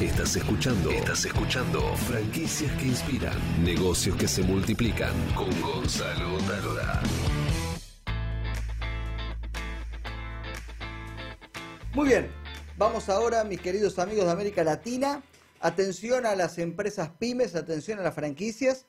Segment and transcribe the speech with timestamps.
[0.00, 0.90] Estás escuchando.
[0.90, 1.80] Estás escuchando.
[1.94, 3.38] Franquicias que inspiran.
[3.62, 5.14] Negocios que se multiplican.
[5.36, 7.00] Con Gonzalo Talora.
[11.94, 12.28] Muy bien,
[12.76, 15.22] vamos ahora, mis queridos amigos de América Latina.
[15.60, 18.86] Atención a las empresas pymes, atención a las franquicias,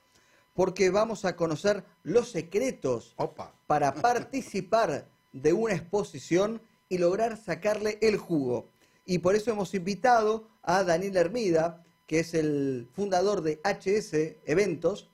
[0.56, 3.54] porque vamos a conocer los secretos Opa.
[3.68, 8.72] para participar de una exposición y lograr sacarle el jugo.
[9.06, 15.10] Y por eso hemos invitado a Daniel Hermida, que es el fundador de HS Eventos,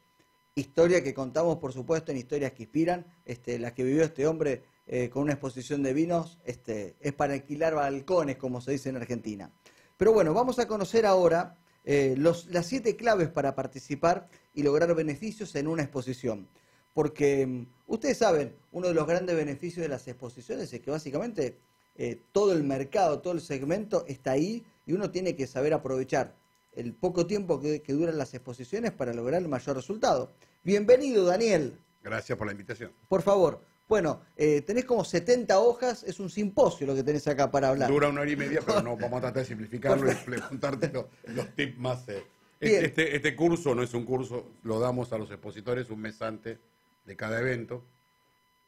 [0.56, 4.64] historia que contamos, por supuesto, en historias que inspiran, este, la que vivió este hombre
[4.88, 8.98] eh, con una exposición de vinos, este, es para alquilar balcones, como se dice en
[8.98, 9.52] Argentina.
[9.98, 15.54] Pero bueno, vamos a conocer ahora eh, las siete claves para participar y lograr beneficios
[15.56, 16.48] en una exposición.
[16.94, 21.60] Porque mm, ustedes saben, uno de los grandes beneficios de las exposiciones es que básicamente
[21.96, 26.34] eh, todo el mercado, todo el segmento está ahí y uno tiene que saber aprovechar
[26.74, 30.32] el poco tiempo que, que duran las exposiciones para lograr el mayor resultado.
[30.64, 31.78] Bienvenido, Daniel.
[32.04, 32.92] Gracias por la invitación.
[33.10, 33.62] Por favor.
[33.90, 37.90] Bueno, eh, tenés como 70 hojas, es un simposio lo que tenés acá para hablar.
[37.92, 41.06] Dura una hora y media, pero no vamos a tratar de simplificarlo y preguntarte los,
[41.36, 42.08] los tips más.
[42.08, 42.24] eh.
[42.62, 46.22] Este, este, este curso no es un curso, lo damos a los expositores un mes
[46.22, 46.58] antes
[47.06, 47.84] de cada evento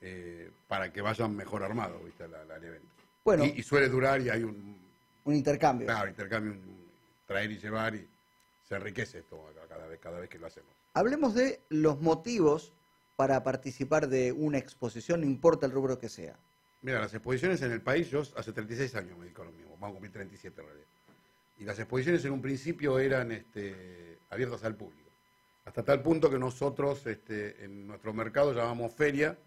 [0.02, 2.28] eh, para que vayan mejor armados, ¿viste?
[2.28, 2.88] la- la- al evento.
[3.24, 3.46] Bueno.
[3.46, 4.78] Y, y suele durar y hay un
[5.26, 5.88] Un intercambio.
[5.88, 6.84] claro, intercambio, un
[7.26, 8.08] traer y llevar y
[8.68, 10.70] se enriquece esto cada vez, cada vez que lo hacemos.
[10.94, 12.74] Hablemos de los motivos
[13.16, 16.36] para participar de una exposición, no importa el rubro que sea.
[16.82, 19.72] Mira, las exposiciones en el país, yo hace 36 años me dedico a lo mismo,
[19.74, 20.88] vamos a cumplir 37 en realidad.
[21.60, 25.10] Y las exposiciones en un principio eran este, abiertas al público.
[25.66, 29.38] Hasta tal punto que nosotros este, en nuestro mercado llamamos feria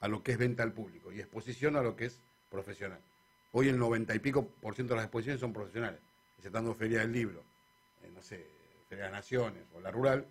[0.00, 2.18] a lo que es venta al público y exposición a lo que es
[2.50, 2.98] profesional.
[3.52, 6.00] Hoy el 90 y pico por ciento de las exposiciones son profesionales,
[6.36, 7.42] exceptando Feria del Libro,
[8.02, 8.46] eh, no sé,
[8.88, 10.24] Feria de Naciones o la Rural,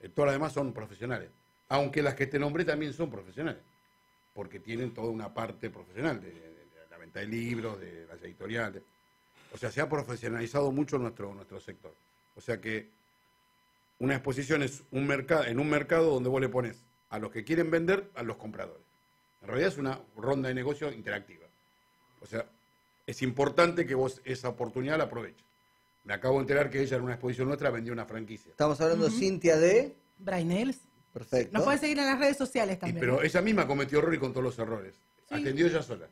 [0.00, 1.30] eh, todas las demás son profesionales.
[1.68, 3.62] Aunque las que te nombré también son profesionales
[4.34, 6.54] porque tienen toda una parte profesional de,
[6.90, 8.82] la venta de libros, de las editoriales.
[9.52, 11.94] O sea, se ha profesionalizado mucho nuestro, nuestro sector.
[12.34, 12.90] O sea que
[14.00, 17.44] una exposición es un mercado, en un mercado donde vos le pones a los que
[17.44, 18.82] quieren vender, a los compradores.
[19.40, 21.46] En realidad es una ronda de negocio interactiva.
[22.20, 22.44] O sea,
[23.06, 25.44] es importante que vos esa oportunidad la aproveches.
[26.04, 28.50] Me acabo de enterar que ella en una exposición nuestra vendió una franquicia.
[28.50, 29.96] Estamos hablando, Cintia, de...
[30.18, 30.78] Brainels.
[31.12, 31.52] Perfecto.
[31.52, 33.00] Nos pueden seguir en las redes sociales Y- también.
[33.00, 34.94] pero ella misma cometió error y con todos los errores.
[35.28, 35.34] Sí.
[35.34, 36.06] Atendió ella sola.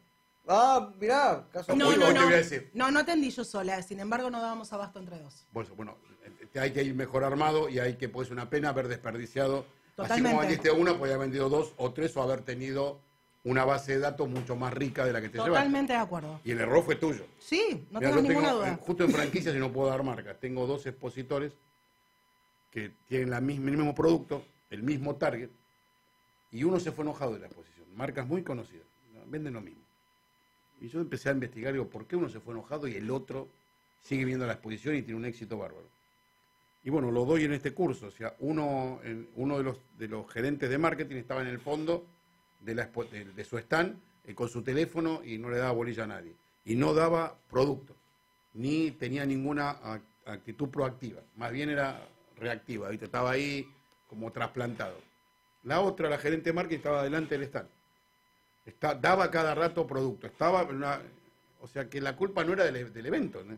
[0.49, 2.25] Ah, mirá, caso No, Hoy- no, hoy no.
[2.25, 2.71] voy a decir.
[2.75, 3.83] No, no atendí yo sola.
[3.83, 5.45] Sin embargo, no dábamos abasto entre dos.
[5.53, 5.97] Bueno,
[6.55, 9.61] eh, hay que ir mejor armado y hay que, pues, una pena haber desperdiciado.
[9.61, 10.31] Así Totalmente.
[10.31, 13.01] como vendiste una, podía haber vendido dos o tres o haber tenido
[13.45, 15.51] una base de datos mucho más rica de la que te llevaste.
[15.55, 16.41] Totalmente de acuerdo.
[16.45, 17.25] Y el error fue tuyo.
[17.39, 18.73] Sí, no Mirá, tengas yo ninguna tengo, duda.
[18.75, 21.53] eh, Justo en franquicias, y no puedo dar marcas, tengo dos expositores
[22.71, 25.51] que tienen la misma, el mismo producto, el mismo target,
[26.53, 27.87] y uno se fue enojado de la exposición.
[27.97, 29.21] Marcas muy conocidas, ¿no?
[29.27, 29.83] venden lo mismo.
[30.81, 33.49] Y yo empecé a investigar, digo, ¿por qué uno se fue enojado y el otro
[34.03, 35.87] sigue viendo la exposición y tiene un éxito bárbaro?
[36.85, 38.07] Y bueno, lo doy en este curso.
[38.07, 39.01] O sea, uno,
[39.37, 42.05] uno de, los, de los gerentes de marketing estaba en el fondo
[42.63, 42.87] de, la
[43.37, 46.35] de, su stand eh, con su teléfono y no le daba bolilla a nadie.
[46.65, 47.95] Y no daba producto,
[48.55, 51.21] ni tenía ninguna ac- actitud proactiva.
[51.37, 52.01] Más bien era
[52.37, 53.07] reactiva, ¿viste?
[53.07, 53.69] estaba ahí
[54.09, 54.97] como trasplantado.
[55.65, 57.69] La otra, la gerente de marketing, estaba delante del stand.
[58.65, 60.27] Está, daba cada rato producto.
[60.27, 61.01] Estaba en una-
[61.61, 63.43] o sea que la culpa no era del, del evento.
[63.45, 63.57] ¿no?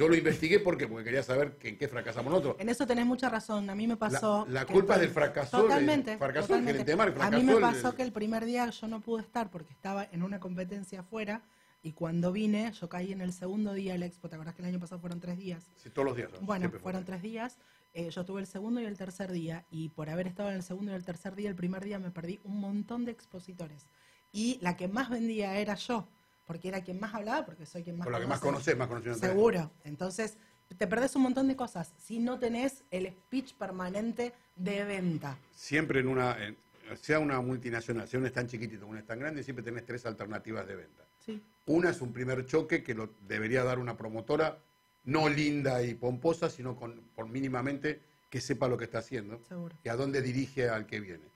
[0.00, 2.56] Yo lo investigué porque, porque quería saber que- en qué fracasamos nosotros.
[2.58, 3.68] En eso tenés mucha razón.
[3.68, 4.46] A mí me pasó.
[4.48, 6.16] La- culpa es del fracaso Totalmente.
[6.16, 6.72] fracasó el totalmente.
[6.84, 9.20] gerente de A mí me fracasó el- pasó que el primer día yo no pude
[9.20, 11.42] estar porque estaba en una competencia afuera.
[11.82, 14.30] Y cuando vine, yo caí en el segundo día del expo.
[14.30, 15.66] ¿Te acordás que el año pasado fueron tres días?
[15.76, 16.30] Sí, todos los días.
[16.32, 16.40] ¿no?
[16.46, 17.58] Bueno, Siempre fueron tres días.
[17.92, 19.66] Eh, yo tuve el segundo y el tercer día.
[19.70, 22.10] Y por haber estado en el segundo y el tercer día, el primer día me
[22.10, 23.84] perdí un montón de expositores.
[24.32, 26.06] Y la que más vendía era yo.
[26.50, 28.72] Porque era quien más hablaba, porque soy quien más Con la que más conoce.
[28.74, 29.70] conocés, más conocida en Seguro.
[29.84, 30.36] Entonces,
[30.76, 35.38] te perdés un montón de cosas si no tenés el speech permanente de venta.
[35.54, 36.56] Siempre en una, en-
[37.00, 40.74] sea una multinacional, sea un stand chiquitito, un stand grande, siempre tenés tres alternativas de
[40.74, 41.04] venta.
[41.24, 41.40] Sí.
[41.66, 44.58] Una es un primer choque que lo debería dar una promotora,
[45.04, 49.76] no linda y pomposa, sino con, por mínimamente que sepa lo que está haciendo Seguro.
[49.84, 51.26] y a dónde dirige al que viene.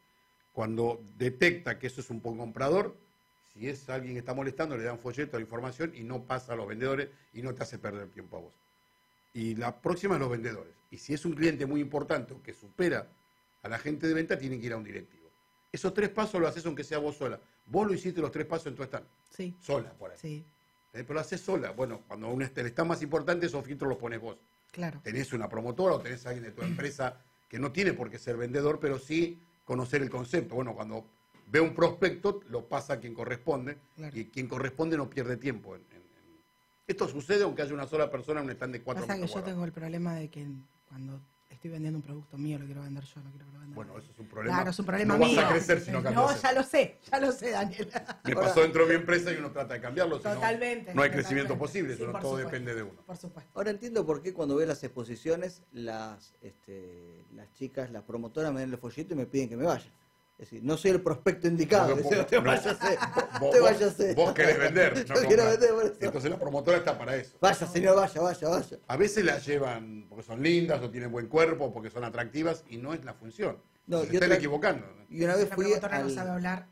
[0.52, 2.96] Cuando detecta que eso es un buen comprador,
[3.54, 6.52] si es alguien que está molestando, le dan folleto a la información y no pasa
[6.52, 8.54] a los vendedores y no te hace perder tiempo a vos.
[9.32, 10.72] Y la próxima es los vendedores.
[10.90, 13.06] Y si es un cliente muy importante o que supera
[13.62, 15.28] a la gente de venta, tienen que ir a un directivo.
[15.72, 17.40] Esos tres pasos lo haces aunque sea vos sola.
[17.66, 19.54] Vos lo hiciste los tres pasos en tu stand, Sí.
[19.60, 20.18] sola por ahí.
[20.20, 20.44] Sí.
[20.92, 21.70] Eh, Pero lo haces sola.
[21.70, 24.36] Bueno, cuando un está más importante, esos filtros los pones vos.
[24.70, 25.00] Claro.
[25.02, 28.36] Tenés una promotora o tenés alguien de tu empresa que no tiene por qué ser
[28.36, 30.54] vendedor, pero sí conocer el concepto.
[30.56, 31.06] Bueno, cuando
[31.54, 34.18] ve un prospecto, lo pasa a quien corresponde Claro.
[34.18, 35.76] y quien corresponde no pierde tiempo.
[35.76, 36.42] en- en- en-
[36.88, 39.32] Esto sucede aunque haya una sola persona en un stand de cuatro Pasa que yo
[39.32, 39.52] cuadrados.
[39.54, 40.48] tengo el problema de que
[40.88, 43.74] cuando estoy vendiendo un producto mío lo quiero vender yo, no quiero que lo venda
[43.76, 44.56] Bueno, eso es un problema.
[44.56, 45.36] Claro, es un problema no mío.
[45.36, 47.88] vas a crecer si no cambias No, ya lo sé, ya lo sé, Daniel.
[48.24, 50.18] Me pasó dentro de mi empresa y uno trata de cambiarlo.
[50.18, 50.92] si no, Totalmente.
[50.92, 51.58] No hay crecimiento totalmente.
[51.72, 53.00] posible, Sí, eso no todo supuesto, depende de uno.
[53.06, 53.52] Por supuesto.
[53.54, 58.58] Ahora entiendo por qué cuando veo las exposiciones, las, este, las chicas, las promotoras me
[58.60, 59.86] dan el folleto y me piden que me vaya.
[60.36, 61.94] Es decir, no soy el prospecto indicado.
[61.96, 62.98] Vos- te no, váyase,
[63.40, 64.14] vos- te vos- váyase.
[64.14, 64.94] Vos querés vender.
[65.06, 65.50] Yo no quiero comprar.
[65.50, 65.96] vender, por eso.
[66.00, 67.36] Entonces la promotora está para eso.
[67.40, 68.78] Vaya, señor, vaya, vaya, vaya.
[68.88, 72.78] A veces las llevan porque son lindas o tienen buen cuerpo, porque son atractivas y
[72.78, 73.58] no es la función.
[73.86, 74.86] No, Se están otra- equivocando.
[75.08, 76.66] Y una vez la fui no al, sabe hablar.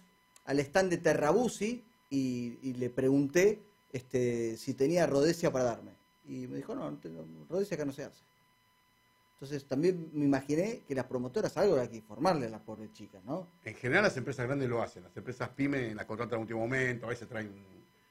[0.44, 3.62] al stand de Terrabusi y, y le pregunté
[3.92, 5.92] este, si tenía rodesia para darme.
[6.24, 8.22] Y me dijo, no, no tengo, rodesia que no se hace.
[9.42, 13.24] Entonces también me imaginé que las promotoras algo hay que informarle a las pobres chicas,
[13.24, 13.48] ¿no?
[13.64, 15.02] En general las empresas grandes lo hacen.
[15.02, 17.50] Las empresas pyme las contratan en último momento, a veces traen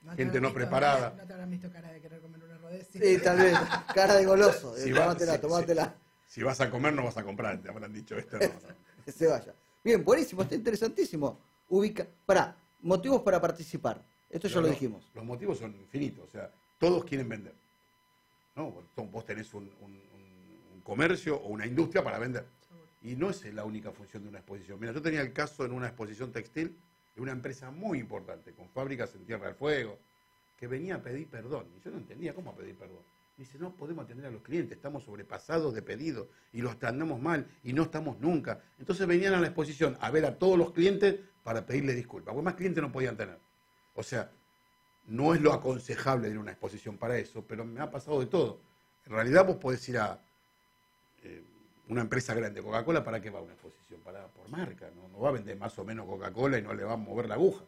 [0.04, 1.14] No gente no visto preparada.
[1.18, 3.00] no te habrán visto cara de querer comer una rodesia.
[3.02, 3.58] Sí, tal vez,
[3.96, 4.76] cara de goloso.
[4.78, 5.96] Si Eh, va- tomátela,
[6.28, 6.34] si-.
[6.34, 8.38] Si vas a comer no vas a comprar, te habrán dicho esto.
[8.38, 8.52] no,
[9.14, 9.54] se vaya.
[9.82, 11.40] Bien, buenísimo, está interesantísimo.
[11.70, 14.04] Ubica, para, motivos para participar.
[14.30, 15.10] Esto ya Pero lo no, dijimos.
[15.16, 17.54] Los motivos son infinitos, o sea, todos quieren vender.
[18.54, 18.70] ¿no?
[18.70, 20.11] Vos- Vos tenés un, un-
[20.82, 22.46] un- comercio o una industria para vender.
[23.04, 24.80] Y no es la única función de una exposición.
[24.80, 26.78] Mira, yo tenía el caso en una exposición textil
[27.16, 29.98] de una empresa muy importante, con fábricas en Tierra del Fuego,
[30.60, 31.66] que venía a pedir perdón.
[31.78, 33.00] Y yo no entendía cómo pedir perdón.
[33.38, 37.48] Dice, no podemos atender a los clientes, estamos sobrepasados de pedidos y los tratamos mal
[37.64, 38.62] y no estamos nunca.
[38.78, 42.46] Entonces venían a la exposición a ver a todos los clientes para pedirle disculpas, porque
[42.46, 43.40] más clientes no podían tener.
[43.96, 44.30] O sea,
[45.08, 48.20] no es lo aconsejable de ir a una exposición para eso, pero me ha pasado
[48.20, 48.60] de todo.
[49.08, 50.22] En realidad vos podés ir a
[51.24, 51.44] eh,
[51.90, 54.00] una empresa grande, Coca-Cola, ¿para qué va a una exposición?
[54.02, 55.08] Para, por marca, ¿no?
[55.10, 57.36] no va a vender más o menos Coca-Cola y no le va a mover la
[57.36, 57.64] aguja.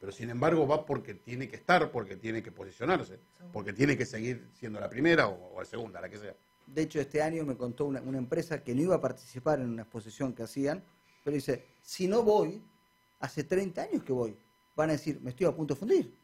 [0.00, 3.18] Pero sin embargo va porque tiene que estar, porque tiene que posicionarse,
[3.52, 6.34] porque tiene que seguir siendo la primera o, o la segunda, la que sea.
[6.66, 9.68] De hecho, este año me contó una, una empresa que no iba a participar en
[9.70, 10.82] una exposición que hacían,
[11.24, 12.62] pero dice, si no voy,
[13.20, 14.36] hace 30 años que voy,
[14.76, 16.14] van a decir, me estoy a punto de fundir.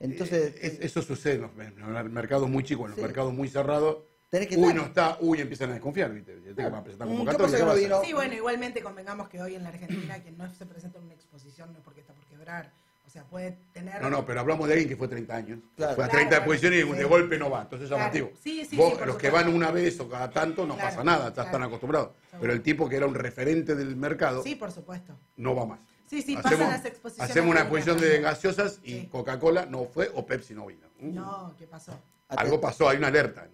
[0.00, 3.02] Entonces, Eh, es- eso sucede en los, en los mercados muy chicos, en los Sí.
[3.02, 3.98] mercados muy cerrados.
[4.28, 6.34] Tenés que Uy, no está, uy, empiezan a desconfiar, ¿viste?
[6.36, 8.04] Este que va a presentar ¿qué convocatoria, pasa ¿qué que no vino?
[8.04, 11.14] Sí, bueno, igualmente convengamos que hoy en la Argentina quien no se presenta en una
[11.14, 12.70] exposición no es porque está por quebrar.
[13.06, 14.02] O sea, puede tener...
[14.02, 15.60] No, no, pero hablamos de alguien que fue 30 años.
[15.76, 15.94] Claro.
[15.94, 16.98] Fue a Claro, 30 bueno, exposiciones y sí.
[16.98, 17.62] de golpe no va.
[17.62, 18.02] Entonces es Claro.
[18.02, 18.32] llamativo.
[18.42, 21.28] Sí, sí, Vos, los que van una vez o cada tanto no Claro, pasa nada,
[21.28, 21.48] ya claro.
[21.48, 22.08] están acostumbrados.
[22.26, 22.40] Seguro.
[22.42, 25.16] Pero el tipo que era un referente del mercado Sí, por supuesto.
[25.38, 25.80] no va más.
[26.06, 27.30] Sí, sí, hacemos, pasan las exposiciones.
[27.30, 29.08] hacemos una exposición de gaseosas y Sí.
[29.10, 30.86] Coca-Cola no fue o Pepsi no vino.
[31.00, 31.98] No, ¿qué pasó?
[32.28, 33.48] Algo pasó, hay una alerta.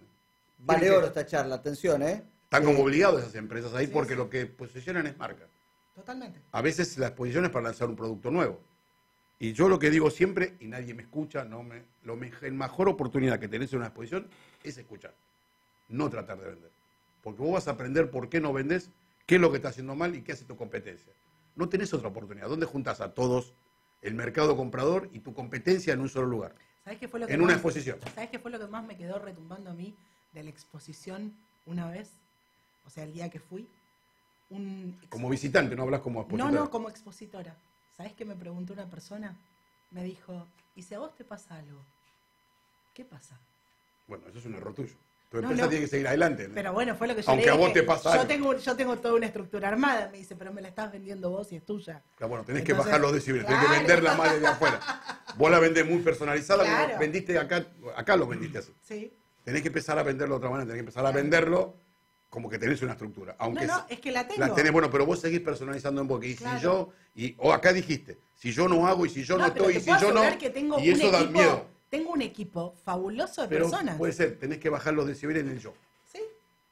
[0.57, 2.23] Vale oro esta charla, atención, ¿eh?
[2.43, 4.17] Están como obligados esas empresas ahí Sí, porque sí.
[4.17, 5.45] lo que posicionan es marca.
[5.93, 6.39] Totalmente.
[6.51, 8.59] A veces la exposición es para lanzar un producto nuevo.
[9.39, 12.49] Y yo lo que digo siempre, y nadie me escucha, no me, lo me- la
[12.51, 14.27] mejor oportunidad que tenés en una exposición
[14.63, 15.13] es escuchar,
[15.89, 16.71] no tratar de vender.
[17.21, 18.89] Porque vos vas a aprender por qué no vendes,
[19.25, 21.11] qué es lo que está haciendo mal y qué hace tu competencia.
[21.55, 22.47] No tenés otra oportunidad.
[22.47, 23.53] ¿Dónde juntas a todos
[24.01, 26.55] el mercado comprador y tu competencia en un solo lugar?
[26.83, 27.97] ¿Sabes qué fue lo que En una exposición.
[28.13, 29.95] ¿Sabes qué fue lo que más me quedó retumbando a mí
[30.35, 31.33] de la exposición
[31.65, 32.11] una vez?
[32.85, 33.67] O sea, el día que fui.
[34.51, 36.51] Un Como visitante, no hablas como No, expositor.
[36.53, 37.55] no, como expositora.
[37.97, 39.35] ¿Sabes qué me preguntó una persona?
[39.89, 40.45] Me dijo,
[40.75, 41.81] ¿y si a vos te pasa algo?
[42.93, 43.39] ¿Qué pasa?
[44.07, 44.93] Bueno, eso es un error tuyo.
[45.31, 45.69] Tu No, empresa no.
[45.69, 46.47] tiene que seguir adelante.
[46.47, 46.53] ¿no?
[46.53, 47.79] Pero bueno, fue lo que yo Aunque le a vos dije.
[47.81, 48.27] te pasa yo algo.
[48.27, 50.09] tengo, yo tengo toda una estructura armada.
[50.11, 52.03] Me dice, pero me la estás vendiendo vos y es tuya.
[52.17, 53.79] Claro, bueno, tenés que Entonces, bajar los decibeles, tenés que claro.
[53.81, 54.79] venderla más desde afuera.
[55.37, 56.99] Vos la vendés muy personalizada, Claro.
[56.99, 58.73] vendiste acá, acá lo vendiste así.
[58.83, 59.11] Sí.
[59.45, 61.75] Tenés que empezar a venderlo de otra manera, tenés que empezar a venderlo
[62.31, 63.35] como que tenés una estructura.
[63.39, 64.45] Aunque No, no, es que la tengo.
[64.45, 66.25] la tenés, bueno, pero vos seguís personalizando en boca.
[66.25, 66.57] Y Claro.
[66.57, 69.47] si yo, y, o acá dijiste, si yo no hago y si yo no, No,
[69.53, 71.65] estoy y si yo no, que tengo y un eso da equipo, miedo.
[71.89, 73.97] Tengo un equipo fabuloso de Pero personas.
[73.97, 75.73] puede ser, tenés que bajar los decibeles en el yo,
[76.11, 76.19] Sí,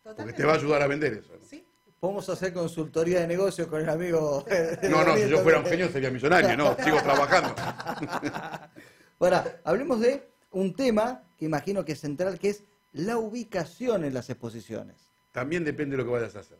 [0.02, 0.42] porque totalmente.
[0.42, 1.32] te va a ayudar a vender eso.
[1.40, 1.46] ¿no?
[1.48, 1.64] Sí.
[2.00, 4.44] Podemos hacer consultoría de negocios con el amigo.
[4.90, 7.56] No, no, si yo fuera un genio sería millonario, no, sigo trabajando.
[9.20, 14.30] Ahora, hablemos de un tema imagino que es central, que es la ubicación en las
[14.30, 14.96] exposiciones.
[15.32, 16.60] También depende de lo que vayas a hacer.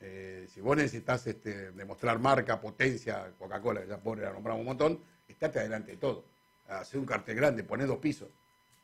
[0.00, 4.66] Eh, si vos necesitas este, demostrar marca, potencia, Coca-Cola, que ya pobre la nombramos un
[4.66, 6.24] montón, estate adelante de todo.
[6.68, 8.28] Hacer un cartel grande, poner dos pisos,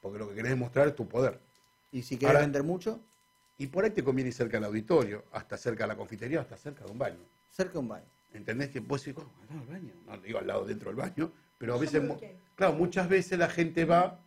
[0.02, 1.40] porque lo que querés demostrar es tu poder.
[1.92, 3.00] Y si querés Ahora- vender mucho,
[3.59, 6.57] Y por ahí te conviene ir cerca del auditorio, hasta cerca de la confitería, hasta
[6.57, 7.19] cerca de un baño.
[7.50, 8.07] cerca de un baño.
[8.33, 9.95] ¿Entendés que vos decís, oh, al lado del baño?
[10.07, 12.00] No digo al lado dentro del baño, pero a veces,
[12.57, 14.19] claro, muchas veces la gente va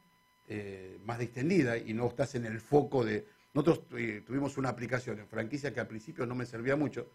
[0.47, 3.25] eh, más distendida y no estás en el foco de...
[3.53, 7.07] Nosotros eh, tuvimos una aplicación en franquicia que al principio no me servía mucho,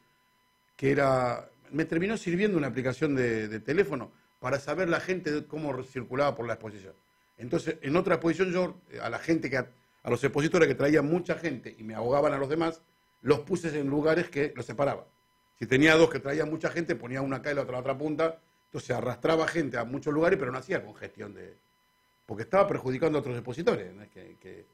[0.76, 1.48] que era...
[1.70, 6.46] Me terminó sirviendo una aplicación de, de teléfono para saber la gente cómo circulaba por
[6.46, 6.94] la exposición.
[7.36, 9.58] Entonces, en otra exposición yo, eh, a la gente que...
[10.04, 12.82] A los expositores que traían mucha gente y me ahogaban a los demás,
[13.20, 15.06] los puse en lugares que los separaba.
[15.58, 17.80] Si tenía dos que traían mucha gente, ponía una acá y la otra a la
[17.80, 21.56] otra punta, entonces arrastraba gente a muchos lugares, pero no hacía congestión de...
[22.28, 23.94] Porque estaba perjudicando a otros expositores.
[23.94, 24.02] ¿no?
[24.02, 24.66] Es que, que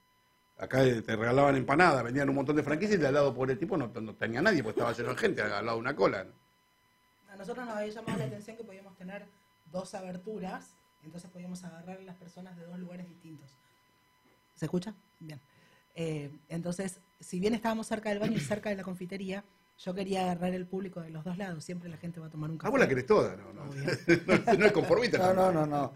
[0.59, 3.57] acá te regalaban empanadas, vendían un montón de franquicias y de al lado por el
[3.57, 6.25] tipo no, no tenía nadie, porque estaba lleno de gente al lado de una cola.
[6.25, 6.33] ¿no?
[7.33, 9.27] A nosotros nos había llamado la atención que podíamos tener
[9.71, 13.49] dos aberturas, entonces podíamos agarrar a las personas de dos lugares distintos.
[14.57, 14.93] ¿Se escucha?
[15.21, 15.41] Bien.
[15.95, 19.45] Eh, entonces, si bien estábamos cerca del baño y cerca de la confitería,
[19.79, 21.63] yo quería agarrar el público de los dos lados.
[21.65, 22.71] Siempre la gente va a tomar un Ah, café.
[22.73, 23.65] vos la querés toda, no, no,
[24.59, 25.19] no es conformista.
[25.19, 25.93] No, no, no, no.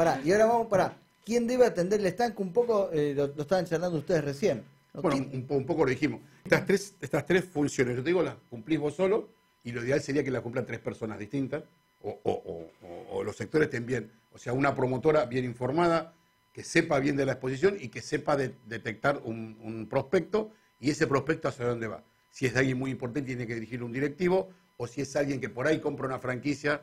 [0.00, 0.96] Pará, y ahora vamos, pará.
[1.26, 2.40] ¿Quién debe atender el estanque?
[2.40, 4.64] Un poco eh, lo, lo estaban charlando ustedes recién.
[4.94, 5.02] ¿no?
[5.02, 6.22] Bueno, ¿Quién- un, po- un poco lo dijimos.
[6.42, 9.28] Estas tres, estas tres funciones, yo te digo, las cumplís vos solo
[9.62, 11.64] y lo ideal sería que las cumplan tres personas distintas
[12.00, 14.10] o, o- o- o- o los sectores estén bien.
[14.32, 16.14] O sea, una promotora bien informada,
[16.54, 20.88] que sepa bien de la exposición y que sepa de- detectar un, un prospecto y
[20.88, 22.02] ese prospecto hacia dónde va.
[22.30, 25.42] Si es de alguien muy importante, tiene que dirigir un directivo o si es alguien
[25.42, 26.80] que por ahí compra una franquicia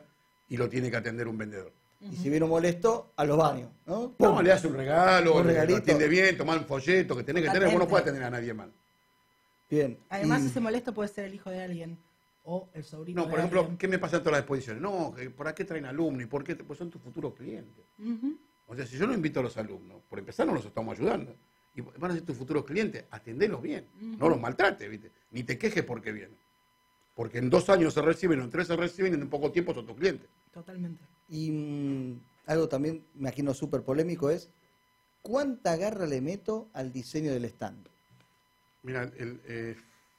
[0.48, 1.72] y lo tiene que atender un vendedor.
[2.00, 4.14] Y si viene un molesto, a los baños, ¿no?
[4.18, 4.40] No, ¡Pum!
[4.40, 5.78] le hace un regalo, Un regalito.
[5.78, 8.54] atiende bien, tomar un folleto que tenés que tener, vos no puedes atender a nadie
[8.54, 8.72] mal.
[9.68, 9.98] Bien.
[10.08, 11.98] Además, Y- ese molesto puede ser el hijo de alguien
[12.44, 13.78] o el sobrino No, de por ejemplo, alguien.
[13.78, 14.80] ¿qué me pasa en todas las exposiciones?
[14.80, 16.22] No, ¿por qué traen alumnos?
[16.22, 16.54] ¿Y por qué?
[16.56, 17.84] Pues son tus futuros clientes.
[18.68, 21.34] O sea, si yo no invito a los alumnos, por empezar no los estamos ayudando.
[21.74, 23.86] Y van a ser tus futuros clientes, atendelos bien.
[24.18, 25.10] No los maltrates, ¿viste?
[25.32, 26.36] Ni te quejes porque vienen.
[27.14, 29.74] Porque en dos años se reciben o en tres se reciben y en poco tiempo
[29.74, 30.28] son tus clientes.
[30.52, 31.02] Totalmente.
[31.28, 31.87] Y mm,
[32.48, 34.48] algo también, me imagino, súper polémico es,
[35.22, 37.86] ¿cuánta garra le meto al diseño del stand?
[38.82, 39.76] Mira, el, eh,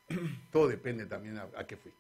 [0.52, 2.00] todo depende también a, qué fuiste.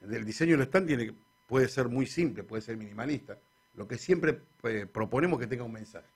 [0.00, 1.14] El diseño del stand tiene,
[1.48, 3.36] puede ser muy simple, puede ser minimalista.
[3.74, 6.08] Lo que siempre eh, proponemos que tenga un mensaje.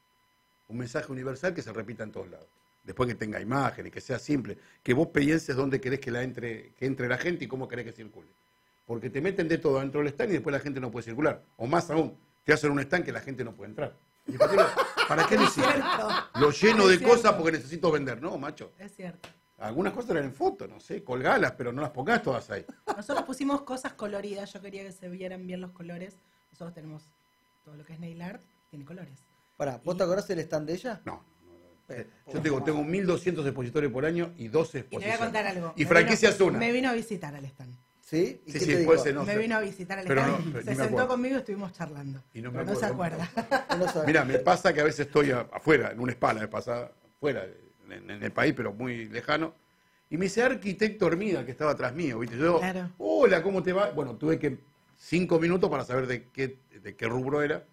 [0.69, 2.47] Un mensaje universal que se repita en todos lados.
[2.85, 6.75] Después que tenga imágenes, que sea simple, que vos pienses dónde querés que, la entre,
[6.75, 8.29] que entre la gente y cómo querés que circule.
[8.87, 11.43] Porque te meten de todo dentro del stand y después la gente no puede circular.
[11.57, 13.93] O más aún, te hacen un stand que la gente no puede entrar.
[14.29, 14.67] ¿Y ¿Para qué lo,
[15.09, 17.09] para qué lo lleno Es de cierto.
[17.09, 18.23] cosas porque necesito vender.
[18.23, 18.73] No, macho.
[18.79, 19.29] Es cierto.
[19.59, 22.65] Algunas cosas eran en foto, no sé, colgalas, pero no las pongas todas ahí.
[22.95, 26.15] Nosotros pusimos cosas coloridas, yo quería que se vieran bien los colores.
[26.53, 27.03] Nosotros tenemos
[27.65, 29.25] todo lo que es nail art, tiene colores.
[29.57, 31.01] Pará, ¿vos te acordás del stand de ella?
[31.07, 31.15] No,
[31.47, 31.53] no,
[31.89, 31.95] no.
[31.95, 35.21] Eh, Yo tengo, tengo 1.200 expositores por año y 12 Y te voy exposiciones.
[35.21, 35.73] a contar algo.
[35.75, 36.59] Y Me franquicias vino- una.
[36.59, 37.75] Me vino a visitar al stand.
[38.07, 38.41] ¿Sí?
[38.47, 39.39] ¿Y Sí, qué sí, ser, no me sé.
[39.41, 41.09] vino a visitar al no, se me sentó acuerdo.
[41.09, 42.23] conmigo y estuvimos charlando.
[42.35, 43.19] Y no me no se acuerdo.
[43.21, 44.05] acuerda.
[44.07, 47.45] Mira, me pasa que a veces estoy afuera, en un spa la vez pasada, fuera,
[47.91, 49.55] en, en el país, pero muy lejano.
[50.09, 52.37] Y me dice arquitecto Hermida, que estaba atrás mío, ¿viste?
[52.39, 52.91] Yo, Claro.
[52.99, 53.91] hola, ¿cómo te va?
[53.91, 54.57] Bueno, tuve que
[54.97, 57.65] cinco minutos para saber de qué, de qué rubro era.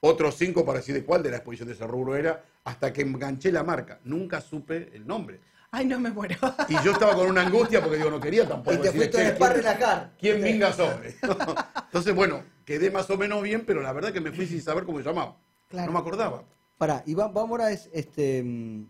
[0.00, 3.00] Otros cinco para decir de cuál de la exposición de ese rubro era, hasta que
[3.00, 4.00] enganché la marca.
[4.04, 5.40] Nunca supe el nombre.
[5.70, 6.36] Ay, no me muero.
[6.68, 8.72] Y yo estaba con una angustia porque digo, no quería tampoco.
[8.74, 10.12] Y te decir, fuiste "Che, al spa a ¿quién- relajar.
[10.18, 11.14] ¿Quién minga sobre?
[11.86, 14.84] Entonces, bueno, quedé más o menos bien, pero la verdad que me fui sin saber
[14.84, 15.36] cómo se llamaba.
[15.68, 15.86] Claro.
[15.86, 16.42] No me acordaba.
[16.78, 18.86] Pará, y va- vamos ahora es este mm,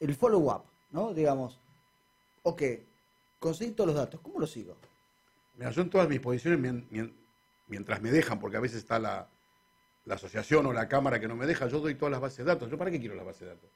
[0.00, 0.62] el follow-up,
[0.92, 1.12] ¿no?
[1.12, 1.58] Digamos,
[2.42, 2.62] ok,
[3.38, 4.76] conseguí todos los datos, ¿cómo lo sigo?
[5.56, 7.12] Mira, yo en todas mis posiciones, mien- mien-
[7.66, 9.28] mientras me dejan, porque a veces está la,
[10.06, 12.44] la asociación o la cámara que no me deja, yo doy todas las bases de
[12.44, 12.70] datos.
[12.70, 13.70] ¿Yo para qué quiero las bases de datos?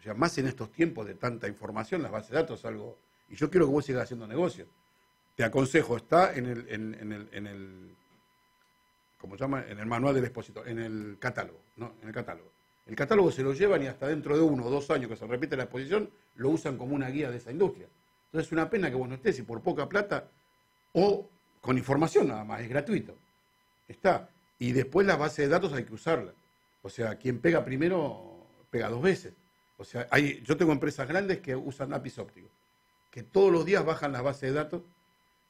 [0.00, 2.98] O sea, más en estos tiempos de tanta información, las bases de datos es algo...
[3.28, 4.66] Y yo quiero que vos sigas haciendo negocio.
[5.36, 7.96] Te aconsejo, está en el, en, el, en el
[9.20, 9.64] ¿cómo se llama?
[9.68, 11.94] En el manual del expositor, en el catálogo, ¿no?
[12.00, 12.50] En el catálogo.
[12.86, 15.26] El catálogo se lo llevan y hasta dentro de uno o dos años que se
[15.26, 17.86] repite la exposición, lo usan como una guía de esa industria.
[18.26, 20.28] Entonces es una pena que vos no estés y por poca plata
[20.94, 21.28] o
[21.60, 23.14] con información nada más, es gratuito.
[23.86, 24.30] Está.
[24.58, 26.32] Y después la base de datos hay que usarla.
[26.82, 29.34] O sea, quien pega primero, pega dos veces.
[29.80, 32.50] O sea, hay, yo tengo empresas grandes que usan lápiz óptico,
[33.10, 34.82] que todos los días bajan las bases de datos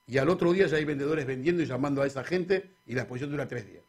[0.06, 3.02] y al otro día ya hay vendedores vendiendo y llamando a esa gente y la
[3.02, 3.82] exposición dura tres días.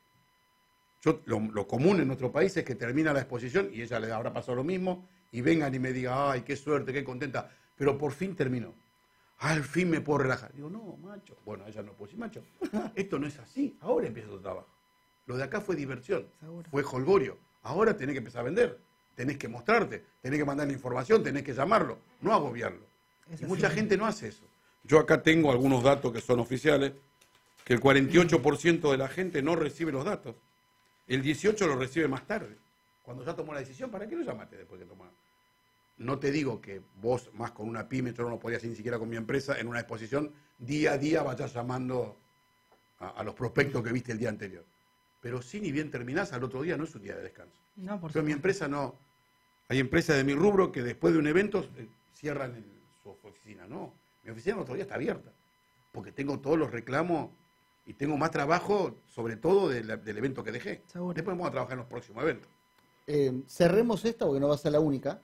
[1.04, 4.12] Yo, lo, lo común en nuestro país es que termina la exposición y ella le
[4.12, 7.96] habrá pasado lo mismo y vengan y me digan, ay, qué suerte, qué contenta, pero
[8.00, 8.74] por fin terminó.
[9.38, 10.52] Al fin me puedo relajar.
[10.54, 11.38] Digo, no, macho.
[11.46, 12.44] Bueno, ella no puede decir, macho,
[12.96, 13.78] esto no es así.
[13.82, 14.68] Ahora empieza tu trabajo.
[15.28, 16.68] Lo de acá fue diversión, Seguro.
[16.72, 17.38] fue holgorio.
[17.62, 18.80] Ahora tenés que empezar a vender,
[19.16, 22.86] tenés que mostrarte, tenés que mandar la información, tenés que llamarlo, no agobiarlo.
[23.40, 24.44] Y mucha gente no hace eso.
[24.84, 26.94] Yo acá tengo algunos datos que son oficiales,
[27.64, 30.36] que el 48% de la gente no recibe los datos.
[31.08, 32.58] El 18% lo recibe más tarde.
[33.04, 35.06] Cuando ya tomó la decisión, ¿para qué lo llamaste después que tomó?
[35.98, 38.76] No te digo que vos, más con una pyme, yo no lo podía hacer ni
[38.76, 42.18] siquiera con mi empresa, en una exposición, día a día vayas llamando
[43.00, 44.66] a, a los prospectos que viste el día anterior.
[45.22, 47.54] Pero si ni bien terminás, al otro día no es un día de descanso.
[47.76, 48.96] No, por Pero mi empresa no.
[49.70, 52.66] Hay empresas de mi rubro que después de un evento eh, cierran el-
[53.04, 53.66] su oficina.
[53.68, 55.32] No, mi oficina el otro día está abierta.
[55.92, 57.30] Porque tengo todos los reclamos
[57.86, 60.82] y tengo más trabajo, sobre todo de la- del evento que dejé.
[60.88, 61.14] Seguro.
[61.14, 62.50] Después vamos a trabajar en los próximos eventos.
[63.08, 65.22] Eh, cerremos esta porque no va a ser la única.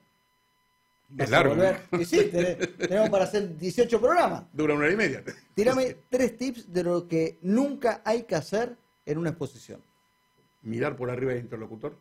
[1.10, 1.54] Vas Es largo.
[1.98, 4.44] Y sí, tenés- tenemos para hacer 18 programas.
[4.52, 5.24] Dura una hora y media.
[5.54, 8.76] Tírame tres tips de lo que nunca hay que hacer
[9.06, 9.82] en una exposición.
[10.68, 11.96] Mirar por arriba del interlocutor.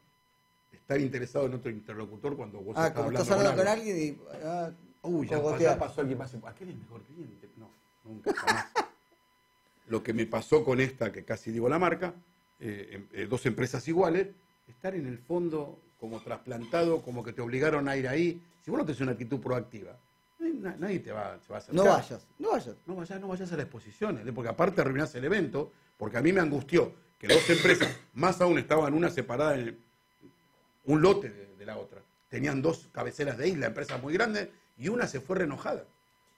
[0.74, 4.17] Estar interesado en otro interlocutor cuando vos Ah, estás hablando, estás hablando con alguien y.
[4.43, 4.71] ah,
[5.03, 6.33] Uy, ya, ya pasó alguien más.
[6.45, 7.50] ¿Aquel es mejor cliente?
[7.55, 7.69] No,
[8.03, 8.65] nunca, jamás.
[9.88, 12.13] Lo que me pasó con esta, que casi digo la marca,
[12.59, 14.27] eh, em- eh, dos empresas iguales,
[14.67, 18.41] estar en el fondo como trasplantado, como que te obligaron a ir ahí.
[18.65, 19.97] Si vos no tenés una actitud proactiva,
[20.39, 21.86] na- nadie te va, se va a acercar.
[21.86, 22.75] No vayas, no vayas.
[22.86, 24.31] No vayas, no vayas a la exposición, ¿eh?
[24.33, 28.57] porque aparte arruinás el evento, porque a mí me angustió que dos empresas, más aún
[28.59, 29.77] estaban una separada en el-
[30.86, 32.01] un lote de, de la otra.
[32.29, 35.86] Tenían dos cabeceras de isla, empresas muy grandes, y una se fue renojada.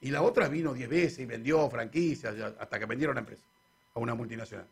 [0.02, 3.44] Y la otra vino 10 veces y vendió franquicias hasta que vendieron la empresa
[3.94, 4.68] a una multinacional.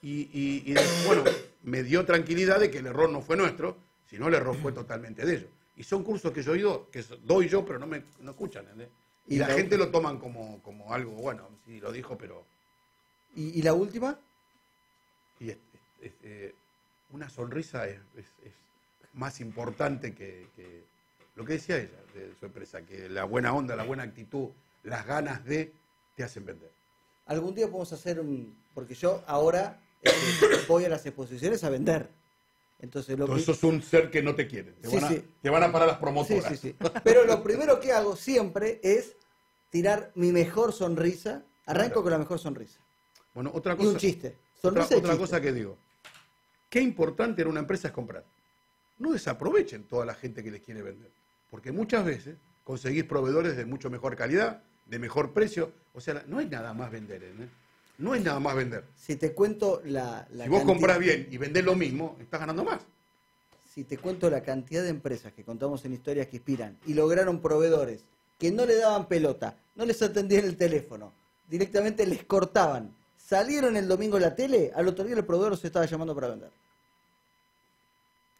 [0.00, 0.74] Y, y- y,
[1.06, 1.22] bueno,
[1.62, 3.76] me dio tranquilidad de que el error no fue nuestro,
[4.08, 5.50] sino el error fue totalmente de ellos.
[5.76, 8.64] Y son cursos que yo he ido, que doy yo, pero no me no escuchan.
[8.64, 8.88] ¿entendés?
[9.26, 12.44] Y, Y la la- gente lo toman como, como algo, bueno, sí, lo dijo, pero
[13.34, 14.18] ¿Y, y la última?
[15.40, 15.58] Y es-
[16.22, 16.54] eh,
[17.10, 17.98] una sonrisa es,
[19.12, 20.82] más importante que, que
[21.36, 24.48] lo que decía ella de su empresa, que la buena onda, la buena actitud,
[24.82, 25.72] las ganas de,
[26.16, 26.70] te hacen vender.
[27.26, 28.56] Algún día podemos hacer un.
[28.74, 30.10] Porque yo ahora eh,
[30.66, 32.08] voy a las exposiciones a vender.
[32.80, 35.08] Entonces lo Entonces que- sos un ser que no te quieren, te, Sí, van, a,
[35.08, 35.24] sí.
[35.40, 36.58] te van a parar las promotoras.
[36.58, 36.74] sí.
[37.04, 39.16] Pero lo primero que hago siempre es
[39.70, 41.42] tirar mi mejor sonrisa.
[41.66, 42.02] Arranco Claro.
[42.02, 42.80] con la mejor sonrisa.
[43.32, 44.36] Bueno, otra Y cosa, un chiste.
[44.68, 45.76] Otra, cosa que digo,
[46.70, 48.24] qué importante en una empresa es comprar.
[48.98, 51.10] No desaprovechen toda la gente que les quiere vender,
[51.50, 56.40] porque muchas veces conseguís proveedores de mucho mejor calidad, de mejor precio, o sea, no
[56.40, 57.48] es nada más vender, ¿eh?
[57.98, 58.84] no es nada más vender.
[58.96, 62.64] Si te cuento la, la si vos comprás bien y vendés lo mismo, estás ganando
[62.64, 62.82] más.
[63.72, 67.40] si te cuento la cantidad de empresas que contamos en historias que inspiran y lograron
[67.40, 68.04] proveedores
[68.38, 71.12] que no le daban pelota, no les atendían el teléfono,
[71.48, 72.90] directamente les cortaban,
[73.24, 76.28] salieron el domingo en la tele, al otro día el proveedor se estaba llamando para
[76.28, 76.50] vender.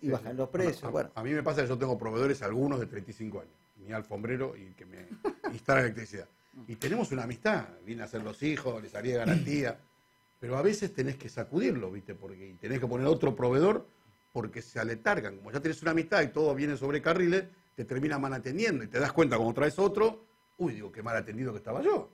[0.01, 1.11] Y bajan los precios, a, bueno.
[1.15, 4.75] a mí me pasa que yo tengo proveedores, algunos de 35 años, mi alfombrero y
[4.75, 5.09] que me
[5.53, 6.29] instala electricidad.
[6.69, 9.79] Y tenemos una amistad, viene a ser los hijos, les haría garantía,
[10.41, 12.15] pero a veces tenés que sacudirlo, ¿viste?
[12.15, 13.87] Porque y tenés que poner otro proveedor
[14.33, 15.37] porque se aletargan.
[15.39, 17.45] Como ya tenés una amistad y todo viene sobre carriles,
[17.75, 20.25] te termina mal atendiendo y te das cuenta cuando traes otro,
[20.59, 22.11] uy, digo, qué mal atendido que estaba yo.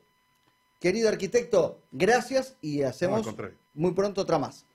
[0.81, 3.27] Querido arquitecto, gracias y hacemos
[3.75, 4.67] muy pronto otra más.